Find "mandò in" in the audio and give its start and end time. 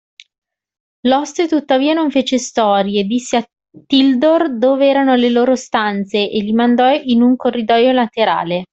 6.53-7.21